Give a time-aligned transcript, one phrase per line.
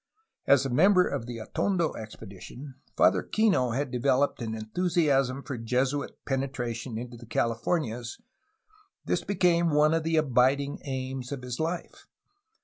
[0.47, 5.59] As a member of the Atondo expedi tion Father Kino had developed an enthusiasm for
[5.59, 8.17] Jesuit penetration into the Californias
[9.05, 12.07] which became one of the abiding aims of his life.